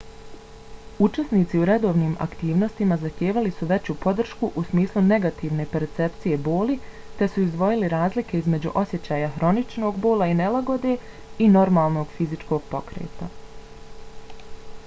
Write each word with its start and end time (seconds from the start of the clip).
učesnici 1.07 1.59
u 1.63 1.65
redovnim 1.69 2.13
aktivnostima 2.25 2.95
zahtijevali 3.03 3.51
su 3.57 3.67
veću 3.71 3.95
podršku 4.05 4.49
u 4.61 4.63
smislu 4.69 5.03
negativne 5.09 5.67
percepcije 5.75 6.39
boli 6.49 6.79
te 7.21 7.29
su 7.35 7.43
izdvojili 7.45 7.91
razlike 7.95 8.41
između 8.43 8.73
osjećaja 8.83 9.29
hroničnog 9.37 10.03
bola 10.09 10.31
i 10.35 10.37
nelagode 10.43 10.95
i 11.37 11.51
normalnog 11.59 12.17
fizičkog 12.19 12.65
pokreta 12.75 13.29